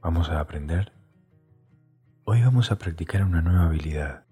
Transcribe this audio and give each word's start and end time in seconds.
¿Vamos 0.00 0.30
a 0.30 0.38
aprender? 0.38 0.92
Hoy 2.24 2.40
vamos 2.42 2.70
a 2.70 2.78
practicar 2.78 3.24
una 3.24 3.42
nueva 3.42 3.64
habilidad 3.64 4.26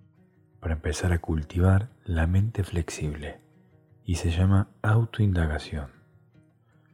para 0.61 0.75
empezar 0.75 1.13
a 1.13 1.19
cultivar 1.19 1.91
la 2.05 2.29
mente 2.29 2.63
flexible 2.63 3.41
y 4.05 4.15
se 4.15 4.31
llama 4.31 4.69
autoindagación. 4.83 5.91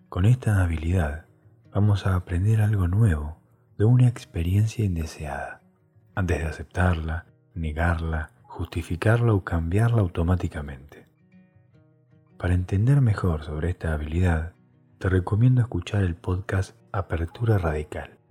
Con 0.09 0.25
esta 0.25 0.63
habilidad 0.63 1.27
vamos 1.71 2.07
a 2.07 2.17
aprender 2.17 2.63
algo 2.63 2.89
nuevo 2.89 3.37
de 3.77 3.85
una 3.85 4.09
experiencia 4.09 4.87
indeseada, 4.87 5.61
antes 6.15 6.39
de 6.39 6.47
aceptarla, 6.47 7.27
negarla, 7.55 8.31
justificarla 8.43 9.35
o 9.35 9.45
cambiarla 9.45 10.01
automáticamente. 10.01 11.07
Para 12.39 12.55
entender 12.55 13.03
mejor 13.03 13.45
sobre 13.45 13.69
esta 13.69 13.93
habilidad, 13.93 14.55
te 14.99 15.11
recomiendo 15.11 15.61
escuchar 15.61 16.03
el 16.05 16.15
podcast 16.15 16.75
Apertura 16.91 17.59
Radical 17.59 18.22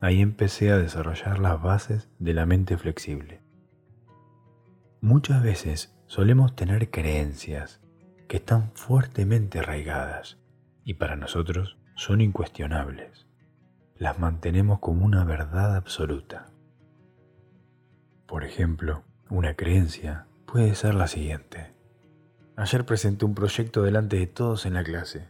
Ahí 0.00 0.20
empecé 0.20 0.70
a 0.70 0.78
desarrollar 0.78 1.38
las 1.38 1.60
bases 1.62 2.08
de 2.18 2.34
la 2.34 2.44
mente 2.44 2.76
flexible. 2.76 3.40
Muchas 5.00 5.42
veces 5.42 5.94
solemos 6.06 6.54
tener 6.54 6.90
creencias 6.90 7.80
que 8.28 8.36
están 8.38 8.72
fuertemente 8.74 9.60
arraigadas 9.60 10.38
y 10.84 10.94
para 10.94 11.16
nosotros 11.16 11.78
son 11.94 12.20
incuestionables. 12.20 13.26
Las 13.96 14.18
mantenemos 14.18 14.80
como 14.80 15.06
una 15.06 15.24
verdad 15.24 15.74
absoluta. 15.74 16.50
Por 18.26 18.44
ejemplo, 18.44 19.02
una 19.30 19.54
creencia 19.54 20.26
puede 20.44 20.74
ser 20.74 20.94
la 20.94 21.08
siguiente. 21.08 21.74
Ayer 22.56 22.84
presenté 22.84 23.24
un 23.24 23.34
proyecto 23.34 23.82
delante 23.82 24.18
de 24.18 24.26
todos 24.26 24.66
en 24.66 24.74
la 24.74 24.84
clase. 24.84 25.28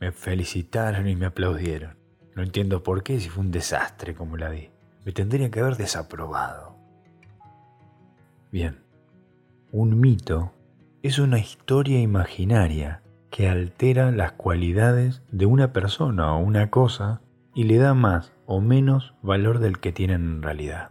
Me 0.00 0.12
felicitaron 0.12 1.08
y 1.08 1.16
me 1.16 1.26
aplaudieron. 1.26 2.03
No 2.34 2.42
entiendo 2.42 2.82
por 2.82 3.02
qué 3.02 3.20
si 3.20 3.28
fue 3.28 3.44
un 3.44 3.50
desastre 3.50 4.14
como 4.14 4.36
la 4.36 4.50
di. 4.50 4.70
Me 5.04 5.12
tendrían 5.12 5.50
que 5.50 5.60
haber 5.60 5.76
desaprobado. 5.76 6.76
Bien, 8.50 8.78
un 9.70 10.00
mito 10.00 10.52
es 11.02 11.18
una 11.18 11.38
historia 11.38 12.00
imaginaria 12.00 13.02
que 13.30 13.48
altera 13.48 14.10
las 14.10 14.32
cualidades 14.32 15.22
de 15.30 15.46
una 15.46 15.72
persona 15.72 16.34
o 16.34 16.38
una 16.38 16.70
cosa 16.70 17.20
y 17.54 17.64
le 17.64 17.78
da 17.78 17.94
más 17.94 18.32
o 18.46 18.60
menos 18.60 19.14
valor 19.22 19.58
del 19.58 19.78
que 19.78 19.92
tienen 19.92 20.22
en 20.22 20.42
realidad. 20.42 20.90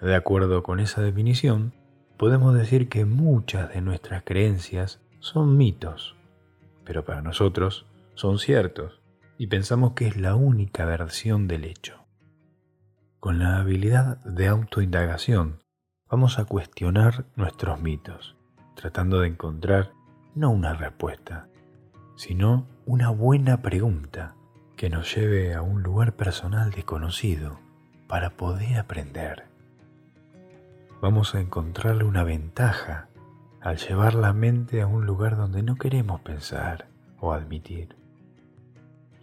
De 0.00 0.14
acuerdo 0.14 0.62
con 0.62 0.80
esa 0.80 1.02
definición, 1.02 1.72
podemos 2.16 2.54
decir 2.54 2.88
que 2.88 3.04
muchas 3.04 3.72
de 3.72 3.80
nuestras 3.80 4.22
creencias 4.22 5.00
son 5.20 5.56
mitos, 5.56 6.16
pero 6.84 7.04
para 7.04 7.22
nosotros 7.22 7.86
son 8.14 8.38
ciertos 8.38 9.00
y 9.38 9.48
pensamos 9.48 9.92
que 9.92 10.06
es 10.06 10.16
la 10.16 10.36
única 10.36 10.84
versión 10.84 11.48
del 11.48 11.64
hecho. 11.64 12.04
Con 13.18 13.38
la 13.38 13.58
habilidad 13.58 14.18
de 14.24 14.48
autoindagación 14.48 15.62
vamos 16.10 16.38
a 16.38 16.44
cuestionar 16.44 17.26
nuestros 17.36 17.80
mitos, 17.80 18.36
tratando 18.76 19.20
de 19.20 19.28
encontrar 19.28 19.92
no 20.34 20.50
una 20.50 20.74
respuesta, 20.74 21.48
sino 22.16 22.66
una 22.86 23.10
buena 23.10 23.62
pregunta 23.62 24.34
que 24.76 24.90
nos 24.90 25.14
lleve 25.14 25.54
a 25.54 25.62
un 25.62 25.82
lugar 25.82 26.14
personal 26.14 26.70
desconocido 26.70 27.58
para 28.08 28.30
poder 28.30 28.78
aprender. 28.78 29.44
Vamos 31.00 31.34
a 31.34 31.40
encontrarle 31.40 32.04
una 32.04 32.24
ventaja 32.24 33.08
al 33.60 33.78
llevar 33.78 34.14
la 34.14 34.32
mente 34.32 34.82
a 34.82 34.86
un 34.86 35.06
lugar 35.06 35.36
donde 35.36 35.62
no 35.62 35.76
queremos 35.76 36.20
pensar 36.20 36.88
o 37.18 37.32
admitir 37.32 37.96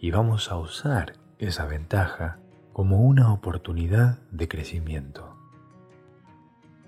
y 0.02 0.10
vamos 0.10 0.50
a 0.50 0.56
usar 0.56 1.14
esa 1.38 1.64
ventaja 1.64 2.40
como 2.72 3.02
una 3.02 3.32
oportunidad 3.32 4.18
de 4.32 4.48
crecimiento. 4.48 5.36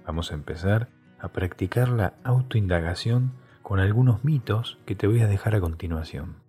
Vamos 0.05 0.33
a 0.33 0.35
empezar 0.35 0.89
a 1.21 1.29
practicar 1.29 1.91
la 1.91 2.15
autoindagación 2.25 3.35
con 3.63 3.79
algunos 3.79 4.25
mitos 4.25 4.81
que 4.85 4.97
te 4.97 5.07
voy 5.07 5.21
a 5.21 5.29
dejar 5.29 5.55
a 5.55 5.61
continuación. 5.61 6.43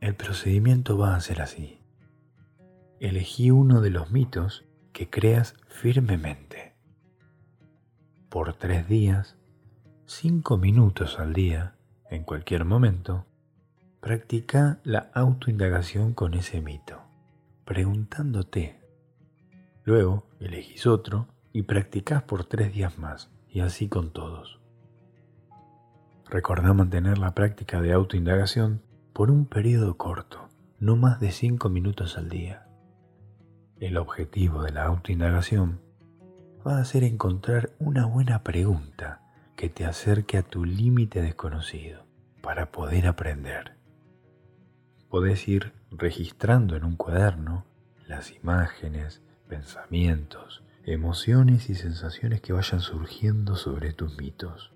El 0.00 0.16
procedimiento 0.16 0.98
va 0.98 1.14
a 1.14 1.20
ser 1.20 1.40
así. 1.40 1.78
Elegí 2.98 3.52
uno 3.52 3.80
de 3.80 3.90
los 3.90 4.10
mitos 4.10 4.64
que 4.92 5.08
creas 5.08 5.54
firmemente. 5.68 6.74
Por 8.28 8.54
tres 8.54 8.88
días, 8.88 9.38
cinco 10.04 10.58
minutos 10.58 11.20
al 11.20 11.32
día, 11.32 11.76
en 12.10 12.24
cualquier 12.24 12.64
momento, 12.64 13.24
Practica 14.02 14.80
la 14.82 15.12
autoindagación 15.14 16.12
con 16.12 16.34
ese 16.34 16.60
mito, 16.60 17.02
preguntándote. 17.64 18.80
Luego 19.84 20.26
elegís 20.40 20.88
otro 20.88 21.28
y 21.52 21.62
practicás 21.62 22.24
por 22.24 22.44
tres 22.44 22.72
días 22.72 22.98
más, 22.98 23.30
y 23.48 23.60
así 23.60 23.88
con 23.88 24.12
todos. 24.12 24.58
Recordá 26.28 26.72
mantener 26.72 27.18
la 27.18 27.32
práctica 27.36 27.80
de 27.80 27.92
autoindagación 27.92 28.82
por 29.12 29.30
un 29.30 29.46
periodo 29.46 29.96
corto, 29.96 30.48
no 30.80 30.96
más 30.96 31.20
de 31.20 31.30
cinco 31.30 31.68
minutos 31.68 32.18
al 32.18 32.28
día. 32.28 32.66
El 33.78 33.96
objetivo 33.98 34.64
de 34.64 34.72
la 34.72 34.82
autoindagación 34.82 35.80
va 36.66 36.78
a 36.80 36.84
ser 36.84 37.04
encontrar 37.04 37.70
una 37.78 38.06
buena 38.06 38.42
pregunta 38.42 39.22
que 39.54 39.68
te 39.68 39.84
acerque 39.84 40.38
a 40.38 40.42
tu 40.42 40.64
límite 40.64 41.22
desconocido 41.22 42.04
para 42.40 42.72
poder 42.72 43.06
aprender 43.06 43.80
podés 45.12 45.46
ir 45.46 45.74
registrando 45.90 46.74
en 46.74 46.84
un 46.84 46.96
cuaderno 46.96 47.66
las 48.06 48.30
imágenes, 48.30 49.20
pensamientos, 49.46 50.62
emociones 50.86 51.68
y 51.68 51.74
sensaciones 51.74 52.40
que 52.40 52.54
vayan 52.54 52.80
surgiendo 52.80 53.56
sobre 53.56 53.92
tus 53.92 54.16
mitos. 54.16 54.72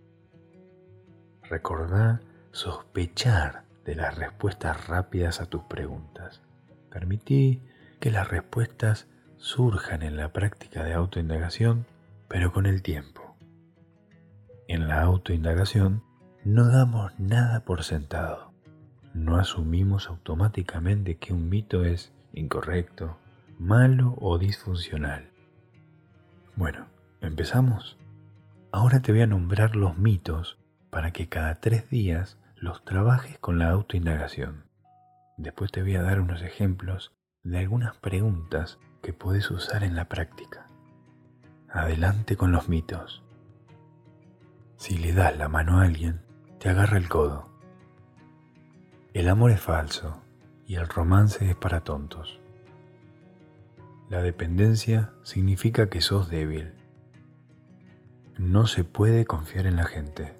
Recordá 1.49 2.21
sospechar 2.53 3.65
de 3.87 3.95
las 3.95 4.19
respuestas 4.19 4.87
rápidas 4.89 5.41
a 5.41 5.47
tus 5.47 5.63
preguntas. 5.63 6.43
Permití 6.91 7.63
que 7.99 8.11
las 8.11 8.29
respuestas 8.29 9.09
surjan 9.39 10.03
en 10.03 10.19
la 10.19 10.35
práctica 10.35 10.85
de 10.85 10.93
autoindagación, 10.93 11.87
pero 12.29 12.53
con 12.53 12.67
el 12.67 12.83
tiempo. 12.83 13.39
En 14.69 14.87
la 14.87 15.01
autoindagación 15.01 16.03
no 16.45 16.69
damos 16.69 17.19
nada 17.19 17.65
por 17.65 17.85
sentado 17.85 18.55
no 19.17 19.39
asumimos 19.39 20.09
automáticamente 20.09 21.17
que 21.17 21.33
un 21.33 21.49
mito 21.49 21.85
es 21.85 22.13
incorrecto, 22.35 23.17
malo 23.59 24.15
o 24.21 24.37
disfuncional. 24.39 25.31
Bueno, 26.55 26.87
¿empezamos? 27.23 27.97
Ahora 28.73 29.01
te 29.01 29.13
voy 29.13 29.23
a 29.23 29.27
nombrar 29.27 29.75
los 29.75 29.97
mitos 29.97 30.59
para 30.91 31.13
que 31.13 31.29
cada 31.29 31.55
tres 31.57 31.89
días 31.89 32.39
los 32.57 32.85
trabajes 32.85 33.39
con 33.39 33.59
la 33.59 33.71
autoindagación. 33.71 34.65
Después 35.39 35.73
te 35.73 35.83
voy 35.83 35.97
a 35.97 36.03
dar 36.03 36.21
unos 36.21 36.43
ejemplos 36.43 37.15
de 37.43 37.59
algunas 37.59 37.97
preguntas 37.97 38.79
que 39.03 39.15
puedes 39.15 39.51
usar 39.51 39.83
en 39.83 39.97
la 39.97 40.09
práctica. 40.09 40.67
Adelante 41.71 42.37
con 42.37 42.53
los 42.53 42.69
mitos. 42.69 43.23
Si 44.77 44.99
le 44.99 45.15
das 45.15 45.37
la 45.39 45.49
mano 45.49 45.79
a 45.79 45.85
alguien, 45.85 46.21
te 46.59 46.69
agarra 46.69 46.99
el 46.99 47.09
codo. 47.09 47.56
El 49.17 49.31
amor 49.31 49.51
es 49.51 49.63
falso 49.63 50.21
y 50.67 50.75
el 50.75 50.87
romance 50.87 51.49
es 51.49 51.57
para 51.57 51.81
tontos. 51.81 52.39
La 54.11 54.21
dependencia 54.21 55.15
significa 55.23 55.89
que 55.89 56.03
sos 56.03 56.29
débil. 56.29 56.75
No 58.37 58.67
se 58.67 58.85
puede 58.85 59.25
confiar 59.25 59.65
en 59.65 59.77
la 59.77 59.87
gente. 59.87 60.35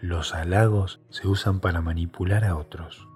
Los 0.00 0.34
halagos 0.34 1.02
se 1.08 1.28
usan 1.28 1.60
para 1.60 1.80
manipular 1.80 2.44
a 2.44 2.56
otros. 2.56 3.06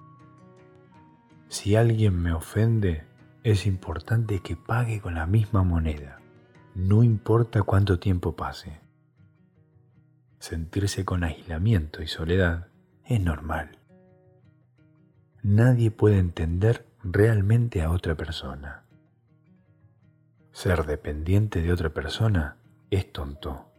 Si 1.49 1.75
alguien 1.75 2.21
me 2.21 2.31
ofende, 2.31 3.03
es 3.43 3.65
importante 3.65 4.39
que 4.39 4.55
pague 4.55 5.01
con 5.01 5.15
la 5.15 5.25
misma 5.25 5.65
moneda, 5.65 6.21
no 6.73 7.03
importa 7.03 7.63
cuánto 7.63 7.99
tiempo 7.99 8.37
pase. 8.37 8.79
Sentirse 10.39 11.03
con 11.03 11.25
aislamiento 11.25 12.01
y 12.01 12.07
soledad 12.07 12.67
es 13.03 13.19
normal 13.19 13.78
nadie 15.43 15.91
puede 15.91 16.19
entender 16.19 16.85
realmente 17.03 17.81
a 17.81 17.91
otra 17.91 18.15
persona. 18.15 18.83
Ser 20.51 20.85
dependiente 20.85 21.61
de 21.61 21.71
otra 21.71 21.91
persona 21.91 22.57
es 22.89 23.11
tonto. 23.11 23.71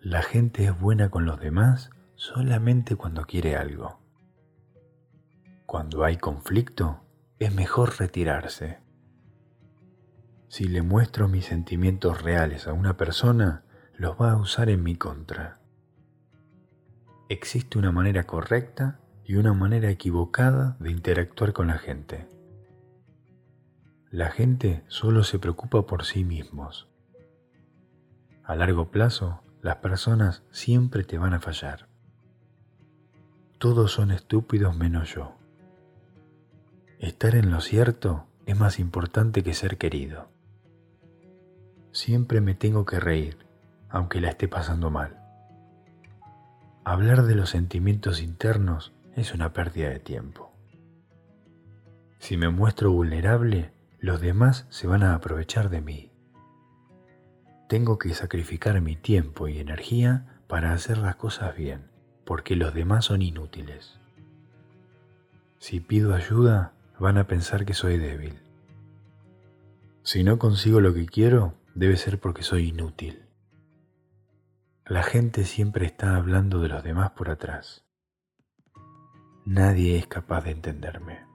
La 0.00 0.22
gente 0.22 0.64
es 0.64 0.80
buena 0.80 1.10
con 1.10 1.26
los 1.26 1.38
demás 1.38 1.90
solamente 2.16 2.96
cuando 2.96 3.24
quiere 3.24 3.56
algo. 3.56 4.00
Cuando 5.66 6.04
hay 6.04 6.16
conflicto, 6.16 7.00
es 7.38 7.54
mejor 7.54 7.98
retirarse. 7.98 8.80
Si 10.48 10.64
le 10.64 10.82
muestro 10.82 11.28
mis 11.28 11.46
sentimientos 11.46 12.22
reales 12.22 12.66
a 12.66 12.72
una 12.72 12.96
persona, 12.96 13.64
los 13.96 14.20
va 14.20 14.32
a 14.32 14.36
usar 14.36 14.68
en 14.68 14.82
mi 14.82 14.96
contra. 14.96 15.60
Existe 17.28 17.78
una 17.78 17.92
manera 17.92 18.24
correcta 18.24 19.00
y 19.32 19.36
una 19.36 19.54
manera 19.54 19.88
equivocada 19.88 20.76
de 20.78 20.90
interactuar 20.90 21.54
con 21.54 21.68
la 21.68 21.78
gente. 21.78 22.28
La 24.10 24.30
gente 24.30 24.84
solo 24.88 25.24
se 25.24 25.38
preocupa 25.38 25.86
por 25.86 26.04
sí 26.04 26.22
mismos. 26.22 26.86
A 28.44 28.54
largo 28.54 28.90
plazo, 28.90 29.40
las 29.62 29.76
personas 29.76 30.42
siempre 30.50 31.02
te 31.02 31.16
van 31.16 31.32
a 31.32 31.40
fallar. 31.40 31.88
Todos 33.56 33.90
son 33.92 34.10
estúpidos 34.10 34.76
menos 34.76 35.14
yo. 35.14 35.34
Estar 36.98 37.34
en 37.34 37.50
lo 37.50 37.62
cierto 37.62 38.26
es 38.44 38.58
más 38.58 38.78
importante 38.78 39.42
que 39.42 39.54
ser 39.54 39.78
querido. 39.78 40.28
Siempre 41.90 42.42
me 42.42 42.54
tengo 42.54 42.84
que 42.84 43.00
reír, 43.00 43.38
aunque 43.88 44.20
la 44.20 44.28
esté 44.28 44.46
pasando 44.46 44.90
mal. 44.90 45.16
Hablar 46.84 47.22
de 47.22 47.34
los 47.34 47.48
sentimientos 47.48 48.20
internos 48.20 48.92
es 49.16 49.34
una 49.34 49.52
pérdida 49.52 49.90
de 49.90 49.98
tiempo. 49.98 50.52
Si 52.18 52.36
me 52.36 52.48
muestro 52.48 52.92
vulnerable, 52.92 53.72
los 53.98 54.20
demás 54.20 54.66
se 54.70 54.86
van 54.86 55.02
a 55.02 55.14
aprovechar 55.14 55.70
de 55.70 55.80
mí. 55.80 56.12
Tengo 57.68 57.98
que 57.98 58.14
sacrificar 58.14 58.80
mi 58.80 58.96
tiempo 58.96 59.48
y 59.48 59.58
energía 59.58 60.40
para 60.46 60.72
hacer 60.72 60.98
las 60.98 61.16
cosas 61.16 61.56
bien, 61.56 61.90
porque 62.24 62.56
los 62.56 62.74
demás 62.74 63.06
son 63.06 63.22
inútiles. 63.22 63.98
Si 65.58 65.80
pido 65.80 66.14
ayuda, 66.14 66.72
van 66.98 67.18
a 67.18 67.26
pensar 67.26 67.64
que 67.64 67.74
soy 67.74 67.98
débil. 67.98 68.38
Si 70.02 70.24
no 70.24 70.38
consigo 70.38 70.80
lo 70.80 70.94
que 70.94 71.06
quiero, 71.06 71.54
debe 71.74 71.96
ser 71.96 72.18
porque 72.18 72.42
soy 72.42 72.68
inútil. 72.68 73.26
La 74.86 75.02
gente 75.02 75.44
siempre 75.44 75.86
está 75.86 76.16
hablando 76.16 76.60
de 76.60 76.68
los 76.68 76.82
demás 76.82 77.12
por 77.12 77.30
atrás. 77.30 77.84
Nadie 79.54 79.98
es 79.98 80.06
capaz 80.06 80.44
de 80.44 80.52
entenderme. 80.52 81.26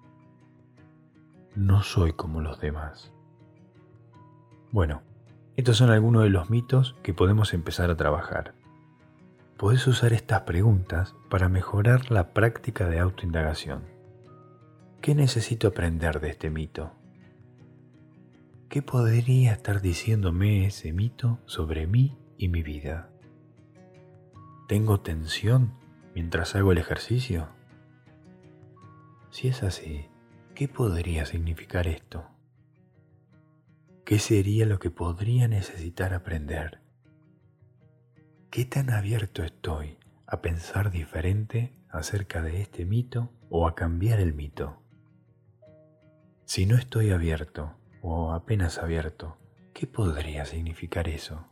No 1.53 1.83
soy 1.83 2.13
como 2.13 2.41
los 2.41 2.59
demás. 2.59 3.13
Bueno, 4.71 5.03
estos 5.55 5.77
son 5.77 5.91
algunos 5.91 6.23
de 6.23 6.31
los 6.31 6.49
mitos 6.49 6.95
que 7.03 7.13
podemos 7.13 7.53
empezar 7.53 7.91
a 7.91 7.95
trabajar. 7.95 8.55
Podés 9.55 9.85
usar 9.85 10.13
estas 10.13 10.41
preguntas 10.41 11.13
para 11.29 11.47
mejorar 11.47 12.09
la 12.09 12.33
práctica 12.33 12.89
de 12.89 12.97
autoindagación. 12.97 13.83
¿Qué 14.99 15.13
necesito 15.13 15.67
aprender 15.67 16.19
de 16.19 16.31
este 16.31 16.49
mito? 16.49 16.93
¿Qué 18.67 18.81
podría 18.81 19.51
estar 19.51 19.79
diciéndome 19.79 20.65
ese 20.65 20.91
mito 20.91 21.37
sobre 21.45 21.85
mí 21.85 22.17
y 22.35 22.47
mi 22.47 22.63
vida? 22.63 23.11
¿Tengo 24.67 25.01
tensión 25.01 25.73
mientras 26.15 26.55
hago 26.55 26.71
el 26.71 26.79
ejercicio? 26.79 27.55
Si 29.29 29.47
es 29.47 29.63
así, 29.63 30.07
¿qué 30.55 30.67
podría 30.67 31.25
significar 31.25 31.87
esto? 31.87 32.25
¿Qué 34.05 34.19
sería 34.19 34.65
lo 34.65 34.79
que 34.79 34.89
podría 34.89 35.47
necesitar 35.47 36.13
aprender? 36.13 36.79
¿Qué 38.49 38.63
tan 38.63 38.89
abierto 38.89 39.43
estoy 39.43 39.97
a 40.25 40.41
pensar 40.41 40.91
diferente 40.91 41.73
acerca 41.89 42.41
de 42.41 42.61
este 42.61 42.85
mito 42.85 43.33
o 43.49 43.67
a 43.67 43.75
cambiar 43.75 44.19
el 44.21 44.33
mito? 44.33 44.81
Si 46.45 46.65
no 46.65 46.77
estoy 46.77 47.11
abierto 47.11 47.75
o 48.01 48.31
apenas 48.31 48.77
abierto, 48.77 49.37
¿qué 49.73 49.87
podría 49.87 50.45
significar 50.45 51.09
eso? 51.09 51.45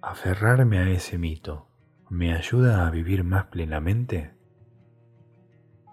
¿Aferrarme 0.00 0.78
a 0.78 0.88
ese 0.88 1.18
mito 1.18 1.66
me 2.08 2.32
ayuda 2.32 2.86
a 2.86 2.90
vivir 2.90 3.24
más 3.24 3.46
plenamente? 3.46 4.35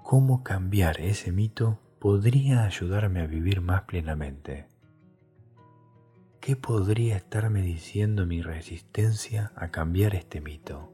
¿Cómo 0.04 0.44
cambiar 0.44 1.00
ese 1.00 1.32
mito 1.32 1.80
podría 2.00 2.66
ayudarme 2.66 3.22
a 3.22 3.26
vivir 3.26 3.62
más 3.62 3.84
plenamente? 3.84 4.68
¿Qué 6.42 6.58
podría 6.58 7.16
estarme 7.16 7.62
diciendo 7.62 8.26
mi 8.26 8.42
resistencia 8.42 9.54
a 9.56 9.72
cambiar 9.72 10.14
este 10.14 10.42
mito? 10.42 10.92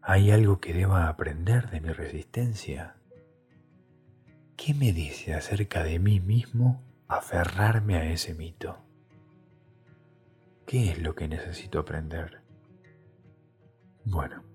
¿Hay 0.00 0.30
algo 0.30 0.60
que 0.60 0.72
deba 0.72 1.08
aprender 1.08 1.70
de 1.70 1.80
mi 1.80 1.88
resistencia? 1.88 2.94
¿Qué 4.56 4.72
me 4.72 4.92
dice 4.92 5.34
acerca 5.34 5.82
de 5.82 5.98
mí 5.98 6.20
mismo 6.20 6.84
aferrarme 7.08 7.96
a 7.96 8.12
ese 8.12 8.32
mito? 8.32 8.78
¿Qué 10.68 10.92
es 10.92 11.02
lo 11.02 11.16
que 11.16 11.26
necesito 11.26 11.80
aprender? 11.80 12.42
Bueno, 14.04 14.49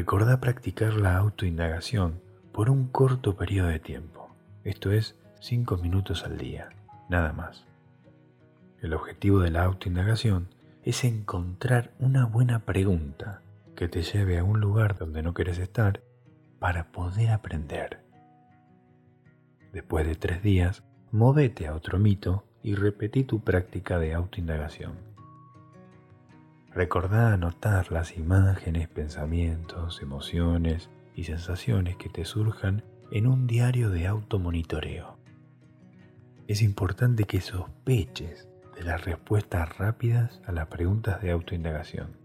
recordá 0.00 0.40
practicar 0.40 0.94
la 0.94 1.18
autoindagación 1.18 2.22
por 2.52 2.70
un 2.70 2.88
corto 2.88 3.36
periodo 3.36 3.68
de 3.68 3.80
tiempo, 3.80 4.30
esto 4.64 4.92
es 4.92 5.14
5 5.40 5.76
minutos 5.76 6.24
al 6.24 6.38
día, 6.38 6.70
nada 7.10 7.34
más. 7.34 7.66
El 8.80 8.94
objetivo 8.94 9.40
de 9.40 9.50
la 9.50 9.64
autoindagación 9.64 10.48
es 10.84 11.04
encontrar 11.04 11.92
una 11.98 12.24
buena 12.24 12.60
pregunta 12.60 13.42
que 13.76 13.88
te 13.88 14.00
lleve 14.00 14.38
a 14.38 14.42
un 14.42 14.58
lugar 14.58 14.96
donde 14.96 15.22
no 15.22 15.34
quieres 15.34 15.58
estar 15.58 16.00
para 16.58 16.92
poder 16.92 17.28
aprender. 17.32 18.00
Después 19.70 20.06
de 20.06 20.14
tres 20.14 20.42
días, 20.42 20.82
móvete 21.10 21.66
a 21.66 21.74
otro 21.74 21.98
mito 21.98 22.44
y 22.62 22.74
repetí 22.74 23.24
tu 23.24 23.40
práctica 23.40 23.98
de 23.98 24.14
autoindagación. 24.14 25.09
Recordá 26.72 27.32
anotar 27.32 27.90
las 27.90 28.16
imágenes, 28.16 28.88
pensamientos, 28.88 30.02
emociones 30.02 30.88
y 31.14 31.24
sensaciones 31.24 31.96
que 31.96 32.08
te 32.08 32.24
surjan 32.24 32.84
en 33.10 33.26
un 33.26 33.48
diario 33.48 33.90
de 33.90 34.06
automonitoreo. 34.06 35.18
Es 36.46 36.62
importante 36.62 37.24
que 37.24 37.40
sospeches 37.40 38.48
de 38.76 38.84
las 38.84 39.04
respuestas 39.04 39.76
rápidas 39.78 40.40
a 40.46 40.52
las 40.52 40.68
preguntas 40.68 41.20
de 41.20 41.32
autoindagación. 41.32 42.16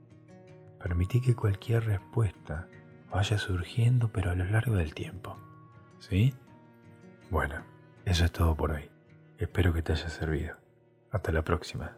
Permití 0.79 1.21
que 1.21 1.35
cualquier 1.35 1.85
respuesta 1.85 2.67
vaya 3.11 3.39
surgiendo 3.39 4.09
pero 4.09 4.29
a 4.29 4.35
lo 4.35 4.45
largo 4.45 4.75
del 4.75 4.93
tiempo. 4.93 5.37
¿Sí? 5.99 6.35
Bueno, 7.31 7.63
eso 8.05 8.25
es 8.25 8.31
todo 8.31 8.55
por 8.55 8.71
hoy. 8.71 8.91
Espero 9.39 9.73
que 9.73 9.81
te 9.81 9.93
haya 9.93 10.09
servido. 10.09 10.55
Hasta 11.11 11.31
la 11.31 11.43
próxima. 11.43 11.97